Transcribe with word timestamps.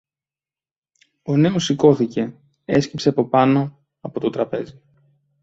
Ο 1.23 1.37
νέος 1.37 1.63
σηκώθηκε, 1.65 2.33
έσκυψε 2.65 3.09
από 3.09 3.27
πάνω 3.29 3.79
από 4.01 4.19
το 4.19 4.29
τραπέζι 4.29 4.81